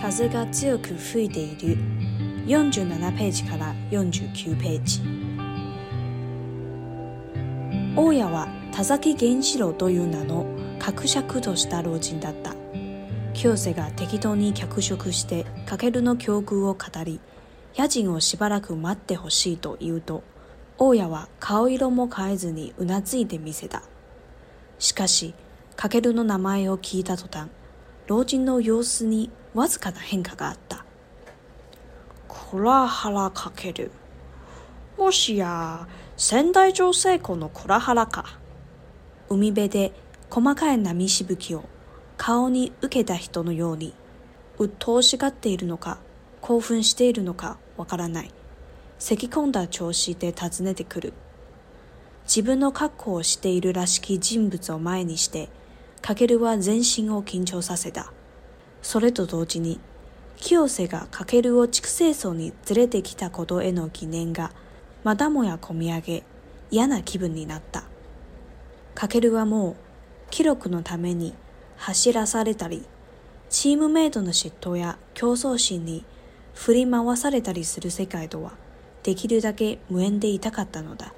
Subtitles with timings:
[0.00, 1.76] 風が強く吹いている
[2.46, 5.00] 47ページから49ページ
[7.94, 10.46] 大家は田崎源四郎という名の
[10.78, 12.54] 格尺とした老人だった
[13.34, 17.20] 清瀬が適当に脚色して翔の境遇を語り
[17.74, 20.22] 家賃をしばらく待ってほしいと言うと
[20.78, 23.82] 大家は顔色も変えずにうなずいてみせた
[24.78, 25.34] しかし
[25.76, 27.50] 翔の名前を聞いた途端
[28.06, 30.84] 老人の様子にわずかな変化があった
[32.28, 33.90] コラハラかける
[34.96, 38.38] もしや仙台女性功のコラハラか
[39.28, 39.92] 海辺で
[40.30, 41.64] 細かい波しぶきを
[42.16, 43.94] 顔に受けた人のように
[44.58, 45.98] 鬱陶しがっているのか
[46.40, 48.30] 興奮しているのかわからない
[48.98, 51.12] 咳き込んだ調子で訪ねてくる
[52.24, 55.48] 自分の格好をしているらしき人物を前にして
[56.02, 58.12] かけるは全身を緊張させた
[58.82, 59.78] それと同時に
[60.36, 64.52] 清瀬が翔を畜生層に連れてきたことへの疑念が
[65.04, 66.22] またもやこみ上げ
[66.70, 67.84] 嫌な気分になった
[68.94, 69.76] 翔はもう
[70.30, 71.34] 記録のために
[71.76, 72.84] 走らされたり
[73.48, 76.04] チームメイトの嫉妬や競争心に
[76.54, 78.52] 振り回されたりする世界とは
[79.02, 81.14] できるだけ無縁でいたかったのだ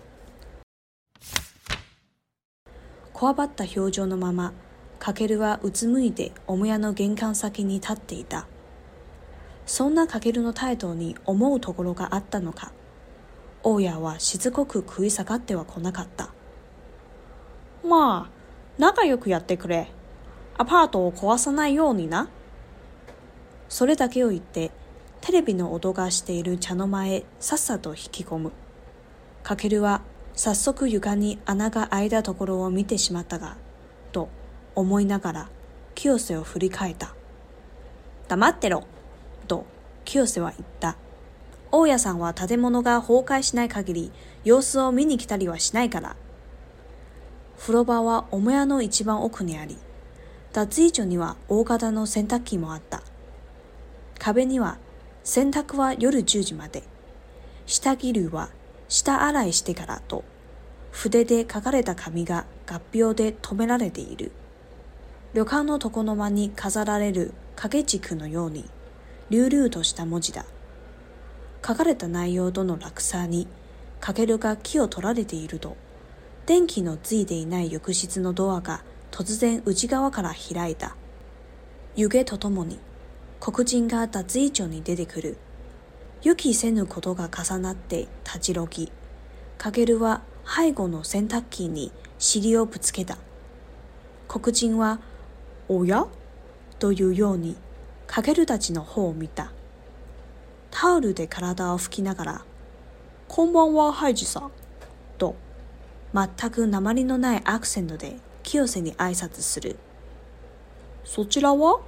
[3.13, 4.53] こわばった表情のまま
[5.03, 8.47] かけるはうつむいて母屋の玄関先に立っていた。
[9.67, 12.71] そんなかけるの態度に思うところがあったのか、
[13.65, 16.31] 大家はしつこく食い下がっては来なかった。
[17.85, 18.31] まあ、
[18.79, 19.89] 仲良くやってくれ。
[20.57, 22.29] アパートを壊さないようにな。
[23.69, 24.71] それだけを言って、
[25.21, 28.53] テレビの音がしている茶の間へさっさと引き込む。
[29.43, 30.03] かけるは
[30.37, 33.57] 早速床に穴が開いたところを見てしまったが、
[34.75, 35.49] 思いながら
[35.95, 37.15] 清瀬を振り返った
[38.29, 38.85] 黙ってろ
[39.49, 39.67] と
[40.05, 40.97] 清瀬は言った
[41.71, 44.13] 大家さんは建物が崩壊しない限り
[44.45, 46.17] 様子を見に来たりはしないから
[47.59, 49.79] 風呂場は母屋の一番奥にあり
[50.53, 53.03] 脱衣所には大型の洗濯機もあった
[54.19, 54.79] 壁には
[55.25, 56.83] 洗濯は夜10時まで
[57.67, 58.51] 下着類は
[58.89, 60.25] 下洗いしてからと
[60.91, 64.33] 筆で書かれた紙が合表で止められている
[65.35, 68.67] 旅館の床の間に飾られる地軸のように
[69.31, 70.45] 隆々とした文字だ
[71.67, 73.47] 書かれた内容との落差に
[73.99, 75.77] かけるが木を取られていると
[76.45, 80.97] 電気のついていない浴室のドアが突然内側から開いた
[81.97, 82.79] 湯気とともに
[83.41, 85.39] 黒人が脱衣所に出てくる
[86.23, 88.93] 予期せぬことが重なって立ちろき
[89.57, 93.17] かけるは背後の洗濯機に尻をぶつけた
[94.29, 95.01] 黒人は
[95.69, 96.07] おや
[96.81, 97.57] というように、
[98.09, 99.53] かけるたちの方を見た。
[100.73, 102.45] タオルで体を拭きながら、
[103.29, 104.51] こんばんは、ハイジさん。
[105.19, 105.37] と、
[106.13, 109.77] 全く鉛のないアクセントで清瀬に挨拶する。
[111.05, 111.79] そちらは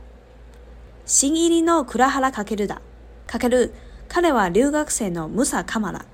[1.07, 2.81] 新入りの倉原かけるだ。
[3.27, 3.75] かける、
[4.07, 6.05] 彼は留学生のムサカマラ。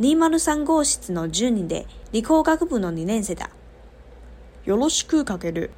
[0.00, 3.50] 203号室の10人で理工学部の2年生だ。
[4.64, 5.70] よろしくかける。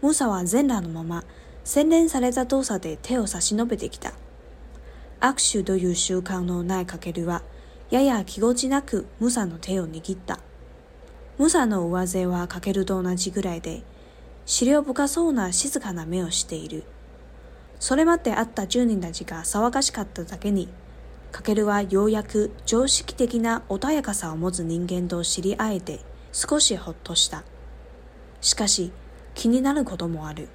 [0.00, 1.24] モサは全裸のまま、
[1.64, 4.12] 洗練された動作で手を差し伸べてきた。
[5.20, 7.42] 握手という習慣のないかけるは、
[7.90, 10.38] やや気持ちなくムサの手を握った。
[11.38, 13.82] ムサの上背はかけると同じぐらいで、
[14.46, 16.84] 資料深そうな静かな目をしている。
[17.80, 20.68] それまで会った10人たちが騒がしかっただけに、
[21.32, 26.00] かけるはようやく常識的な穏やかさを持つ人間と知り合えて
[26.32, 27.42] 少しほっとした。
[28.40, 28.92] しかし、
[29.38, 30.48] 気になることもある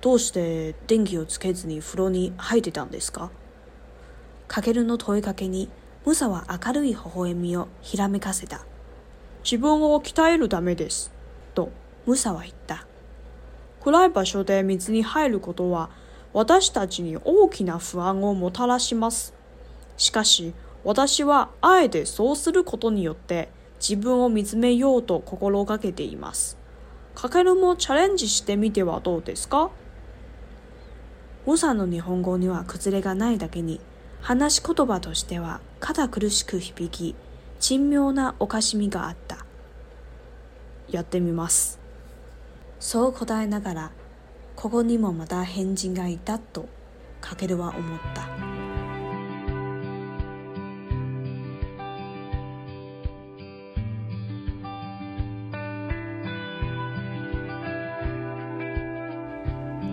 [0.00, 3.30] どうして電気をつけずに風呂に入ってたんですか
[4.48, 5.68] カケルの問いかけに
[6.04, 8.64] ムサは明るい微笑みをひらめかせた
[9.44, 11.12] 自分を鍛えるためです
[11.54, 11.70] と
[12.04, 12.84] ムサは言った
[13.80, 15.88] 暗い場所で水に入ることは
[16.32, 19.34] 私たちに大きな不安をもたらします
[19.96, 23.50] しかし私はあえてそうすることによって
[23.80, 26.60] 自分を見つめようと心がけています
[27.14, 29.70] かけるもチャレンジしてみてはどうですか
[31.46, 33.80] ウォさんの日本語には崩れがないだけに、
[34.20, 37.14] 話し言葉としては肩苦しく響き、
[37.58, 39.44] 珍妙なおかしみがあった。
[40.88, 41.80] やってみます。
[42.78, 43.90] そう答えながら、
[44.54, 46.68] ここにもまた変人がいたと、
[47.20, 48.31] かけるは思った。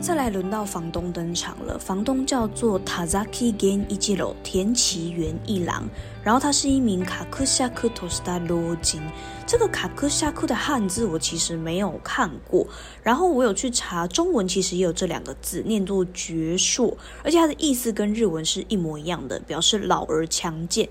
[0.10, 1.78] 再来轮到房东登场了。
[1.78, 5.88] 房东叫做 Tazaki Gen Ichiro 田崎元一郎，
[6.24, 9.12] 然后他是一名 Kakushaku t o a r u n
[9.46, 12.66] 这个 Kakushaku 的汉字我其实没有看过，
[13.04, 20.90] 然后我有去查中文，其实也有这两个字，念作绝硕，而且它的意思跟日文是一模一样的，表示老而强健。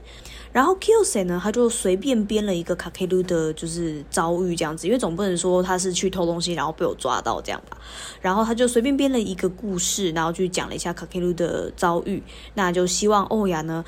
[0.51, 7.77] 然后 Kyosei 呢，他就随便编了一个 Kakelu 的，就是遭遇这样子，因为总不能说他是去偷东西然后被我抓到这样吧，
[8.23, 9.08] 然后他就随便编。
[9.11, 12.23] 了一个故事，然后去讲了一下卡卡鲁的遭遇。
[12.55, 13.85] 那就希望欧雅呢，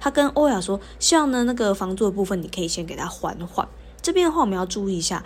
[0.00, 3.66] 他跟欧雅说，希望呢那个房租的部分你可以先给他缓缓。
[4.02, 5.24] 这边的话，我们要注意一下，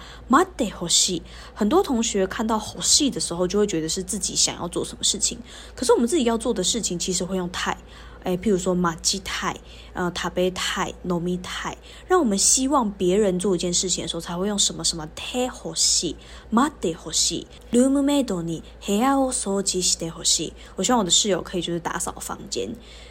[1.57, 5.37] 很多同学看到猴戏的时候，就会觉得是自己想要做什么事情，
[5.75, 7.77] 可是我们自己要做的事情，其实会用太。
[8.25, 9.55] 诶，譬如说，马基泰、
[9.93, 11.76] 呃、塔贝泰、ノミ泰，
[12.06, 16.17] 让我们希望别人做一件事情的时候，才会用什么什么、テほし
[16.50, 20.53] 马德テほしい、ルームメイトに部屋を掃除してほしい。
[20.76, 22.70] 我希望我的室友可以就是打扫房间。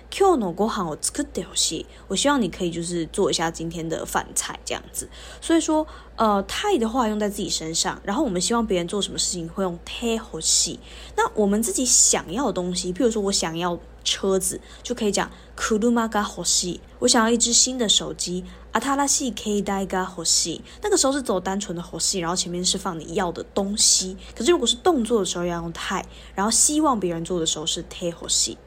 [0.09, 0.97] Q 侬国喊我
[2.07, 5.09] 我希望你可以就是做一下今天的饭菜这样子。
[5.41, 10.79] 所以说，呃，泰的话用在自己身上，然后我们希望别人做什么事情会用泰好西。
[11.15, 16.43] 那我们自己想要的东西，譬如说我想要车子，就可以讲 k u l u 好
[16.99, 20.21] 我想要一只新的手机 a t l a kai 好
[20.81, 24.15] 那个时候是走单纯的好西，然后前面是放你要的东西。
[24.35, 26.03] 可是如果是动作的时候要用泰，
[26.33, 28.57] 然后希望别人做的时候是泰好西。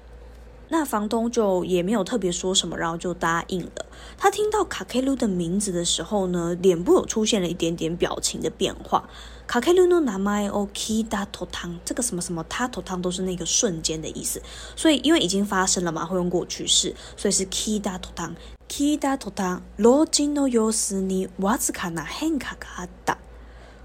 [0.73, 3.87] 那房东就也没有特别说什么，然后就答应了。
[4.17, 9.09] 他听到卡克鲁的名字的时候呢，脸部有出现了一点点表情的变化。
[9.49, 14.41] 卡克鲁努南麦奥基达托汤，这个什么什么他头汤都是那个瞬间的意思。
[14.77, 18.37] 所以因为已经发生了嘛，会用过去式，所以是基达托汤，
[18.69, 19.63] 基达托汤。
[19.77, 23.19] 老金的钥匙呢，瓦斯卡那很卡卡的，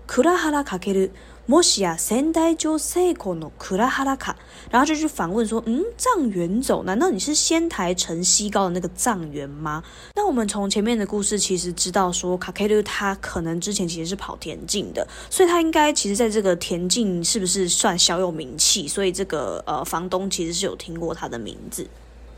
[0.06, 1.10] 库拉哈拉卡克鲁。
[1.48, 4.36] 摩西啊，仙台就这个呢，库拉哈拉卡，
[4.72, 9.84] 然后就去反问说，嗯，藏原走，难道你是仙台城西高的那个藏原吗？
[10.16, 18.88] 那我们从前面的故事其实知道说，卡卡鲁他可能之前其实是跑田径的，所以他应该其实在这个田径是不是算小有名气？
[18.88, 21.88] 所以这个呃房东其实是有听过他的名字。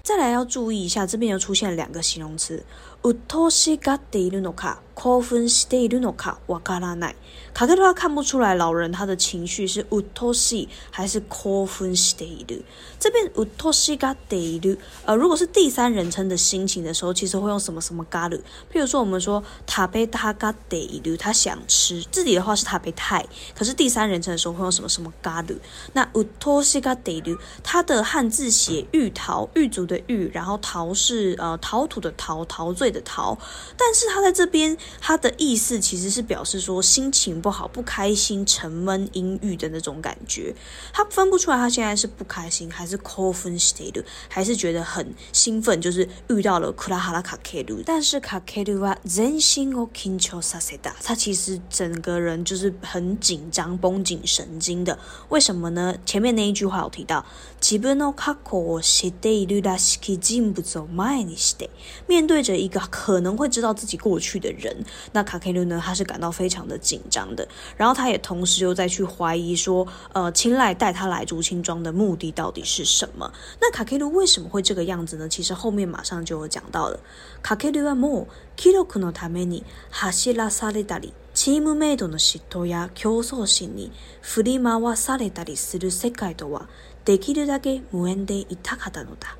[0.03, 2.63] 再来要注意一下，这边又出现两个形容词。
[3.07, 7.15] 鬱陶しがっているのか、興奮しているのか、わからない。
[7.53, 12.61] 卡格拉看不出来老人他的情绪是鬱陶し还是興奮している。
[12.99, 18.41] 这边鬱陶しがっている，呃，如果是第三人称的心情的时候，其实会用什么什么がる。
[18.71, 22.01] 譬如说，我们说食べたがっている，他想吃。
[22.11, 23.25] 自己的话是食べたい，
[23.55, 25.57] 可是第三人称的时候会用什么什么がる。
[25.93, 32.96] 那鬱陶しがっている，他的汉字写玉桃，玉竹的玉，然后桃是呃陶土的陶，陶醉的。
[33.01, 33.37] 逃，
[33.77, 40.55] 但是他在这边，他的意思其实是表示说心情不好、不开心、沉闷、阴郁的那种感觉。
[40.93, 48.83] 他分不出来，他现在是不开心，还是 c o f 扣 n s t a t u 还是觉得很兴奋，就是遇到了库拉哈拉卡 k u 但是卡 kuru
[48.83, 54.97] 啊，真心我清楚，涩涩的，他其实整个人就是很紧张、绷紧神经的。
[55.29, 55.95] 为什么呢？
[56.05, 57.25] 前面那一句话我提到，
[57.59, 61.69] 基本の過去を知っているらしき人物を前にして，
[62.07, 62.86] 面对着一个。
[62.89, 65.81] 可能会知道自己过去的人，那卡卡路呢？
[65.83, 73.31] 他是感到非常的紧张的，然后他也同时又在去怀疑说，呃，青睐带他来竹青庄的目的到底是什么？
[73.61, 75.27] 那卡卡路为什么会这个样子呢？
[75.29, 76.99] 其实后面马上就有讲到了。
[77.41, 78.25] 卡卡路はもう
[78.57, 83.91] キロのために走らされたり、チームメイトの嫉頭や競争心に
[84.21, 86.67] 振り回されたりする世界とは、
[87.05, 89.37] できるだけ無縁でいたかったのだ。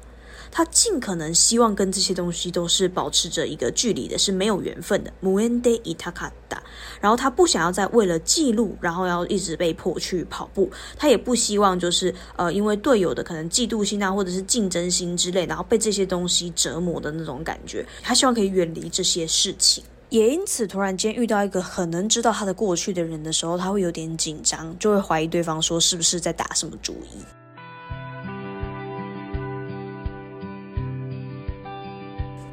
[0.51, 5.12] 他尽可能希望跟这些东西都是保持着一个距离的，是没有缘分的。
[5.24, 6.32] muende itakata，
[7.00, 10.70] 然后他不想要再为了记录，然后要一直被迫去跑步。
[10.98, 17.86] 他也不希望就是呃，因为队友的可能嫉妒心啊，或者是竞争心之类，然后被这些东西折磨的那种感觉。
[18.01, 19.84] 他希望可以远离这些事情。
[20.10, 27.20] 也因此，突然间遇到一个很能知道他的过去的人的时候，他会有点紧张，就会怀疑对方说是不是在打什么主意。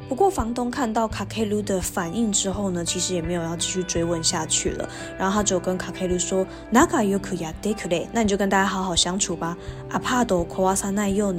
[0.07, 4.87] 不过房东看到卡克鲁的反应之后呢，其实也没有要继续追问下去了。
[5.17, 6.85] 然后他就跟卡克鲁说：“那
[8.21, 9.57] 你就跟大家好好相处吧。
[9.89, 11.33] アパートコワさないよ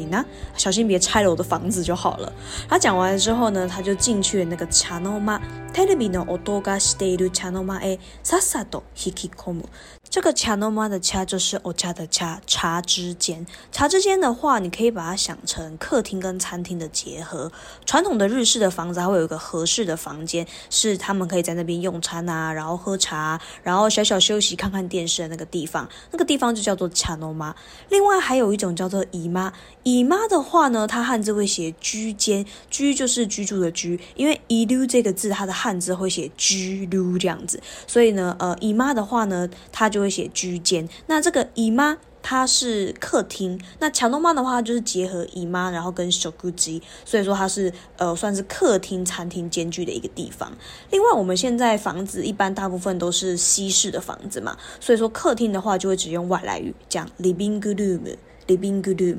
[0.56, 2.32] 小心别拆了我的房子就好了。”
[2.68, 5.40] 他讲完了之后呢，他就进去了那个茶の間。
[5.72, 9.66] テレビの音がしている茶の間へさっさと引き込む。
[10.08, 13.46] 这个茶の間的茶就是“お茶”的茶，茶之间。
[13.70, 17.52] 茶之间的话，你可以把它想成客厅跟餐厅的结合。
[17.84, 18.55] 传统的日式。
[18.58, 25.88] 的房子还会有一个合适的房间，是他们可以在那边用餐啊，然后喝茶，然后小小休息看看电视的那个地方。
[26.10, 27.54] 那个地方就叫做茶诺妈。
[27.90, 40.86] 另外还有一种叫做姨妈，姨妈的话呢，它汉字会写居间，居就是居住的居，因为一溜这个字它的汉字会写居溜这样子，所以呢，呃，姨妈的话呢，它就会写居间。
[41.06, 41.98] 那这个姨妈。
[42.28, 50.50] 它是客厅，那强东漫的话就是结合姨妈，然后跟小姑机，所以说它是呃算是客厅、餐厅兼具的一个地方。
[50.90, 59.18] 另外，我们现在房子一般大部分都是西式的房子嘛，所以说客厅的话就会只用外来语讲 living room，living room。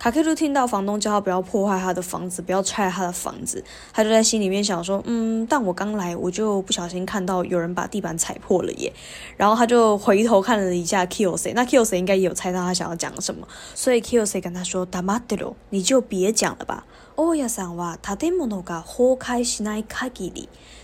[0.00, 8.90] 卡克鲁听到房东叫他不要破坏他的房子，不要拆他的房子，他就在心里面想说：“嗯，但我刚来，我就不小心看到有人把地板踩破了耶。”
[9.36, 15.22] 然后他就回头看了一下 Kilc，那 Kilc 应该也有猜到他想要讲什么，所以 Kilc 跟他说 d a m a
[15.68, 16.86] 你就别讲了吧。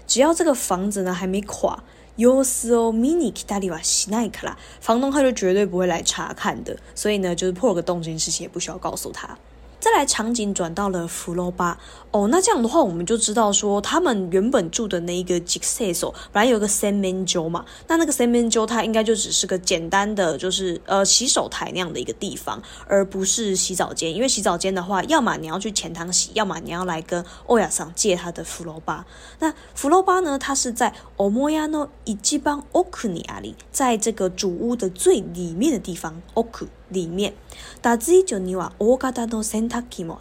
[0.07, 1.83] 只要这个房子呢还没垮。”
[2.17, 9.37] 有事哦，迷你，s 里瓦西奈克拉，房东他就绝对不会来查看的，所以呢，就是破个洞这件事情也不需要告诉他。
[9.79, 11.79] 再来，场景转到了弗罗巴。
[12.17, 17.63] 哦，那这样的话，我们就知道说，他们原本住的那一个鸡舍里头，本来有个 s a n m n j o 嘛。
[17.89, 24.15] 那那个 s a n m n j o 它应该就只是个简单的，就是呃洗手台那样的一个地方，而不是洗澡间。
[24.15, 29.07] 因为洗澡间的话，要么你要去前堂洗，要么你要来跟欧亚桑借他的福楼吧。
[29.41, 37.35] 那福楼吧呢，它是在 omoyano ichiban okuni 里，在这个主屋的最里面的地方 oku 里面。
[37.83, 40.21] 打字一九尼瓦嘎达 a d a n t a k i m o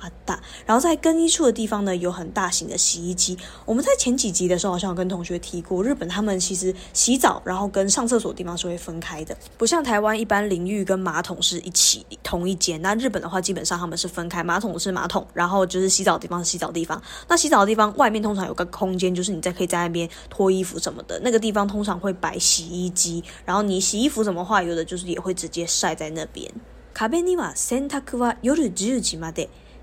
[0.65, 1.84] 然后在更衣处的地方。
[1.85, 3.37] 那有很大型的洗衣机。
[3.63, 12.81] 我们在前几集的时候，好像有跟同学提过，日本他们其实洗澡，然后跟上厕所的地方是会分开的，不像台湾一般淋浴跟马桶是一起同一间。
[12.81, 17.01] 那日本的话，基本上他们是分开，马桶是马桶，然后就是洗澡的地方是洗澡地方。
[17.29, 21.19] 那洗澡的地方外面通常有个空间，就是你在可以在那边脱衣服什么的。
[21.23, 26.51] 那个地方通常会摆洗衣机，然后你洗衣服什么话，有的就是也会直接晒在那边。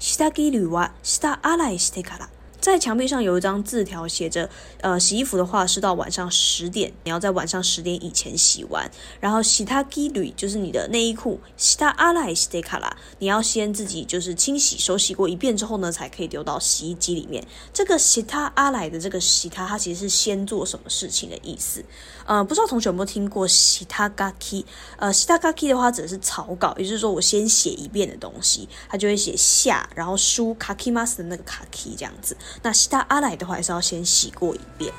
[0.03, 2.29] 下着類は下洗いしてから
[2.63, 4.49] 在墙壁上有一张字条，写着
[4.83, 8.89] ：“呃，洗衣服的话是到晚上十点，你要在晚上十点以前洗完。
[9.19, 17.45] 然后 s 他基 t 就是你的内衣裤 s 他阿 t a a 卡拉，你要先自己就是清洗，手洗过一遍之后呢，才可以丢到洗衣机里面。
[17.73, 21.85] 这个 s 他阿 t 的这个 s 他」，它其实是先做什么事情的意思。
[22.27, 24.67] 呃，不知道同学有没有听过 s 他 i 基？a k
[24.99, 34.93] 呃 s 他 i 基 a k 的话指的是草稿，也就是说我先写一遍的东西，它就会写下，然后书 kaki mas 的那个 kaki 这样子。”那下阿奶的话，还是要先洗过一遍。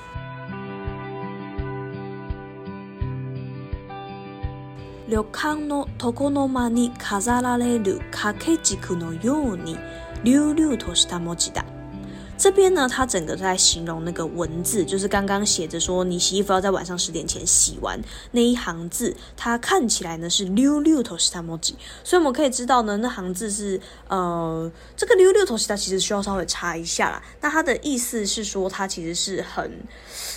[5.08, 9.78] 旅館の床の間に飾られる掛け軸のように、
[10.24, 11.66] 隆々とした文字だ。
[12.38, 18.00] 这边呢，它整个在形容那个文字，就是刚刚写着说你洗衣服要在晚上十点前洗完
[18.32, 27.22] 那一行字，它看起来呢是溜溜头石墨迹，所以我们可以知道呢，那行字是呃，这个溜溜头它其实需要稍微查一下啦。
[27.42, 29.70] 那它的意思是说，它其实是很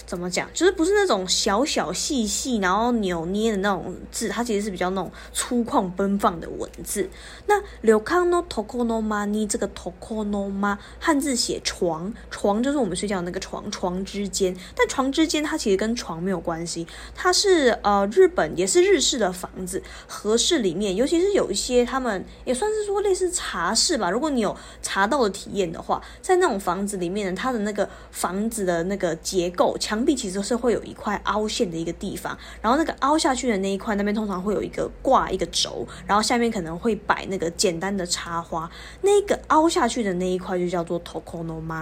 [0.06, 7.08] 怎么讲，就是不是那种小小细细然后扭捏的那种字，它其实是比较那种粗犷奔放的文字。
[7.46, 11.85] 那柳康诺托科诺玛尼这个托科诺玛汉字写粗。
[11.86, 24.10] 床床就是我们睡觉那个床，床之间，但床之间它其实跟床没有关系，它是呃日本也是日式的房子，和室里面，尤其是有一些他们也算是说类似茶室吧。
[24.10, 38.68] 如果你有茶道的体验的话，在那种房子里面，呢，它的那个房子的那个结构，墙壁其实是会有一块凹陷的一个地方，然后那个凹下去的那一块，那边通常会有一个挂一个轴，然后下面可能会摆那个简单的插花，
[39.02, 41.76] 那个凹下去的那一块就叫做 tokonoma。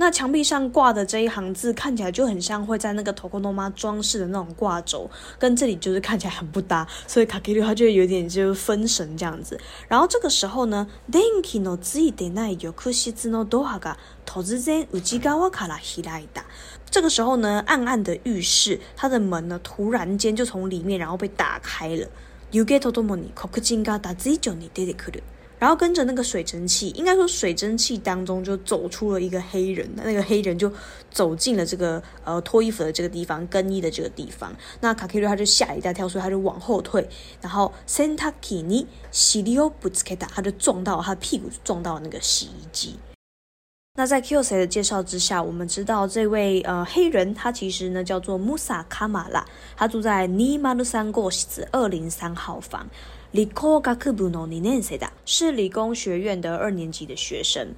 [0.00, 9.58] 那墙壁上挂的这一行字看起来就很像会在那个头盔中啊装饰的那种挂轴，跟这里就是看起来很不搭，所以卡卡的他就有点就是分神这样子。
[9.88, 11.18] 然后这个时候呢，这
[17.02, 22.06] 个时候呢，暗暗的浴室，它的门呢突然间就从里面然后被打开了。
[25.58, 30.72] 然后跟着那个水蒸气，应该说水蒸气当中就走出了一个黑人，那个黑人就
[31.10, 34.52] 走进了这个呃脱衣服的这个地方、更衣的这个地方。
[34.80, 37.06] 那卡基瑞他就吓一大跳，所以他就往后退。
[37.40, 39.68] 然后 l i 基 b u 里奥
[40.04, 42.96] k i t a 他就撞到他的屁股，撞到那个洗衣机。
[43.96, 49.42] 那在 k s C 的介绍之下，我们知道这位呃黑人他其实呢叫做 Musa Kamala，
[49.76, 52.86] 他住在尼马鲁山国子二零三号房。
[53.32, 55.12] 理科各科部の二年生だ。
[55.26, 57.74] 是理工学院的二年级的学生。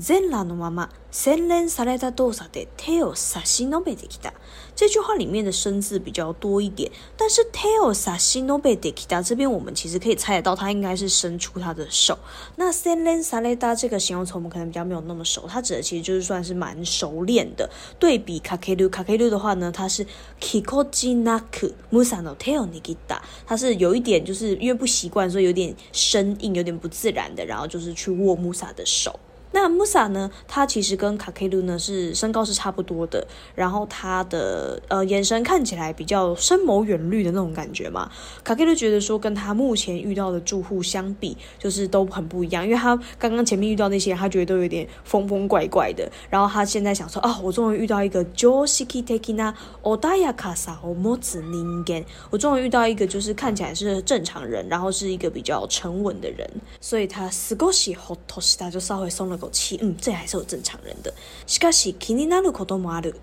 [0.00, 4.32] 前拉的妈妈，前人撒来打豆沙的，他手撒西诺被得起来。
[4.74, 12.18] 这句话里面的生字比较多一点，但是 sashi 手撒西诺被得起来这边，我们其实可以猜得到，他应该是伸出他的手。
[12.56, 17.68] 那前 l 撒来打这个形容词，我们可能比较没有那么熟，它指的其实就是算是蛮熟练的。
[17.98, 20.06] 对比卡克 k 卡克 u 的话呢，它是
[20.40, 29.20] Kikojinaku Musa n 他 k i t a 它是有一点就是因为不习惯，所以有点生硬，有点不自然的，然后就是去握 musa 的手。
[29.52, 30.30] 那 Musa 呢？
[30.46, 33.24] 他其实跟卡 l u 呢是身高是差不多的，
[33.56, 38.08] 然后他的呃眼神看起来比较深谋远虑的那种感觉嘛。
[38.44, 46.08] 卡 l u 觉得说，跟他目前遇到的住户相比，就是都很不一样，因为他刚刚前面遇到那些，他觉得都有点疯疯怪怪的。
[46.28, 49.52] 然后他现在想说啊，我终于遇到一个 jo shiki t a k i na
[49.82, 56.48] odaiyakasa mozningen，我终于遇到一个就是看起来是正常人，然后是一个比较沉稳的人，
[56.80, 59.39] 所以他 s u o s h i hotoshi，他就稍微松了。
[59.40, 61.10] 口气，嗯，这还是有正常人的。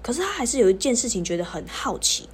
[0.03, 2.27] 可是他还是有一件事情觉得很好奇。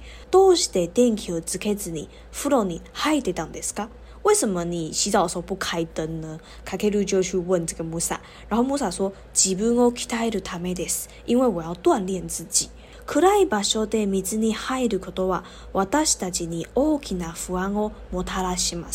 [4.26, 6.40] 为什么你洗澡的时候不开灯呢？
[6.64, 9.12] 卡克鲁就去问这个穆萨，然后穆萨说
[9.44, 10.82] ：“因为我期待的他没的，
[11.26, 12.70] 因为我要锻炼自己。
[13.04, 18.88] 可来把手的水里含的可多话，我打死自己，我给不安我摸塌拉西吗？”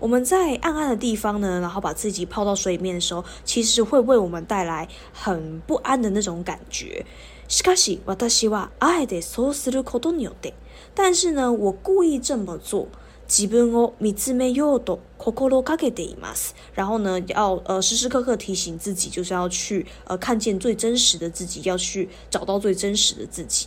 [0.00, 7.04] 我们在暗暗的地方呢，然后把自己泡到水里面的时候，其实会为我们带来很不安的那种感觉。
[7.48, 10.54] しかし、私は愛でそうすることによって、
[10.94, 12.88] 但是呢，我故意这么做，
[13.28, 16.54] 自分を見つめようと心をかけています。
[16.74, 23.66] 然后呢，要呃时时刻刻提醒自己，就是要去呃看见最真实的自己，要去找到最真实的自己。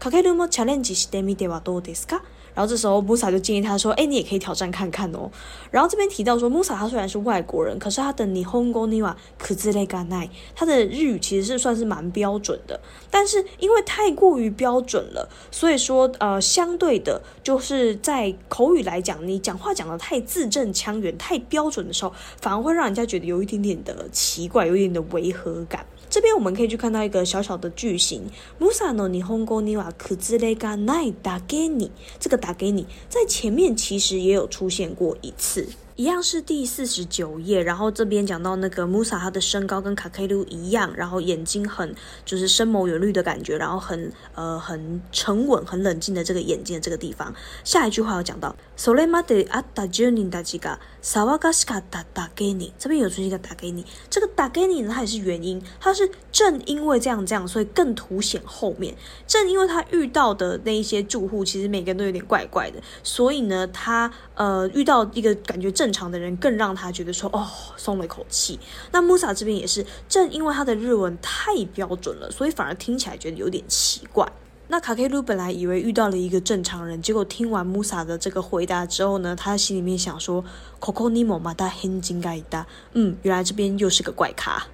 [0.00, 2.22] かけるもチャレンジしてみてはどうですか？
[2.54, 5.28] 然后这时候 s 萨就建议他说：“哎，你也可以挑战看看哦。”
[5.70, 12.78] 然后这边提到说，s 萨他虽然是外国人，可是他的 “nihongo niwa kuzuregane” 他的日语其实是算是蛮标准的，
[13.10, 25.84] 但是因为太过于标准了，所以说呃，相对的，就是在口语来讲，你讲话讲的太字正腔圆、太标准的时候，反而会让人家觉得有一点点的奇怪，有点的违和感。
[26.14, 37.60] 这边我们可以去看到一个小小的句型，Musano Nihongo ni wa kuzure ga nai da gini，这个打给你，在前面其实也有出现过一次，一样是第四十九页。
[37.60, 41.92] 然后这边讲到那个 Musa，他的身高跟 Kakelu 一样，然后眼睛很
[42.24, 47.34] 就是深谋远虑的感觉，然后很呃很沉稳、很冷静的这个眼睛的这个地方。
[47.64, 50.76] 下一句话要讲到，Solema de atajinda ji ga。
[51.06, 58.94] 萨瓦嘎斯卡打打给你，这边有出现一个打给你，这个打给你呢，它也是原因，它是正因为这样这样，所以更凸显后面，
[59.26, 68.58] 正因为他遇到的那一些住户，其实每个人都有点怪怪的，所以呢，他呃遇到一个感觉正常的人，更让他觉得说哦，松了一口气。
[68.90, 74.26] 那穆萨这边也是，正因为他的日文太标准了，所以反而听起来觉得有点奇怪。
[74.66, 80.42] 那卡克鲁本来以为遇到了一个正常人，结果听完 Musa 的这个回答之后呢，他心里面想说
[80.80, 84.64] ：“，coco，n e 你莫把他很惊呆哒，嗯，原来这边又是个怪咖。”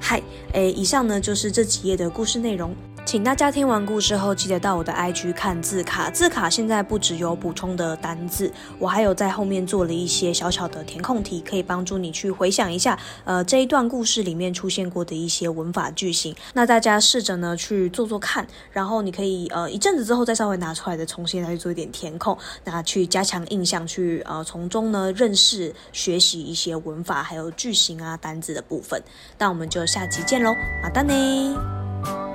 [0.00, 2.72] 嗨，诶，以上呢就是这几页的故事内容。
[3.06, 6.10] 请大家听完故事后，记得到我的 IG 看字卡。
[6.10, 16.34] 字卡现在不只有补充的单字，我还有在后面做了一些小小的填空题，可以帮助你去回想一下，呃，这一段故事里面出现过的一些文法句型。
[16.54, 29.00] 那大家试着呢去做做看，然后你可以呃一阵子之后再稍微拿出来，再重新来做一点填空，那去加强印象，去呃从中呢认识学习一些文法还有句型啊单字的部分。
[29.38, 30.50] 那我们就下期见喽，
[30.82, 32.33] 马丹呢。